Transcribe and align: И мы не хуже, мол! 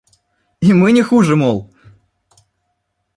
И 0.61 0.73
мы 0.73 0.93
не 0.93 1.03
хуже, 1.03 1.35
мол! 1.35 1.69